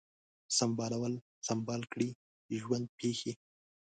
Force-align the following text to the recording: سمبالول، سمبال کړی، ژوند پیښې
سمبالول، 0.57 1.13
سمبال 1.47 1.81
کړی، 1.91 2.09
ژوند 2.59 2.85
پیښې 2.99 3.31